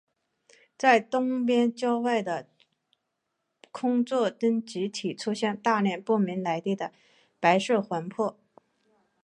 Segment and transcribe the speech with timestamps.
[0.79, 2.47] 在东边郊外的
[3.71, 6.91] 空座町集体出现大量不明来历的
[7.39, 8.35] 白色魂魄。